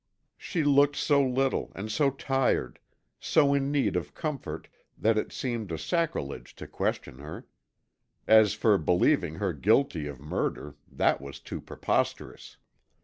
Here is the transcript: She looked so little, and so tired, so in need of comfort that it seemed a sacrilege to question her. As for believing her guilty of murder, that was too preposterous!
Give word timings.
She 0.35 0.63
looked 0.63 0.95
so 0.95 1.23
little, 1.23 1.71
and 1.75 1.91
so 1.91 2.09
tired, 2.09 2.79
so 3.19 3.53
in 3.53 3.69
need 3.71 3.95
of 3.95 4.15
comfort 4.15 4.67
that 4.97 5.15
it 5.15 5.31
seemed 5.31 5.71
a 5.71 5.77
sacrilege 5.77 6.55
to 6.55 6.65
question 6.65 7.19
her. 7.19 7.45
As 8.27 8.55
for 8.55 8.79
believing 8.79 9.35
her 9.35 9.53
guilty 9.53 10.07
of 10.07 10.19
murder, 10.19 10.75
that 10.91 11.21
was 11.21 11.39
too 11.39 11.61
preposterous! 11.61 12.57